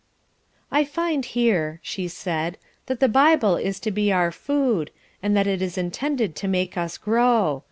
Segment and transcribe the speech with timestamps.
[0.71, 2.57] "I find here," she said,
[2.87, 4.89] "that the Bible is to be our food,
[5.21, 7.59] and that it is intended to make us grow.